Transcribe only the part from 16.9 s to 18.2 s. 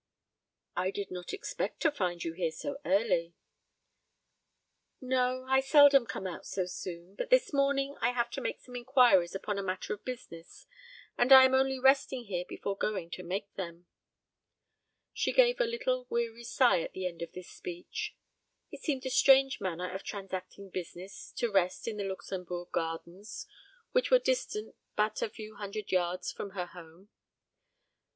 the end of this speech.